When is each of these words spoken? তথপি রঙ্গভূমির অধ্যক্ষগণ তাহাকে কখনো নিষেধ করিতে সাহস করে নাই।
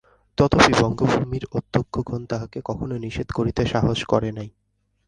তথপি 0.37 0.71
রঙ্গভূমির 0.73 1.45
অধ্যক্ষগণ 1.51 2.21
তাহাকে 2.25 2.59
কখনো 2.63 2.95
নিষেধ 2.97 3.27
করিতে 3.31 3.61
সাহস 3.65 3.99
করে 4.03 4.29
নাই। 4.31 4.49